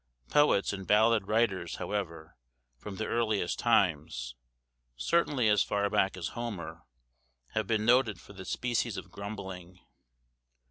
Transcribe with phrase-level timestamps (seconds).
[0.31, 2.35] Poets and ballad writers, however,
[2.75, 4.33] from the earliest times,
[4.95, 6.81] certainly as far back as Homer,
[7.49, 9.79] have been noted for this species of grumbling.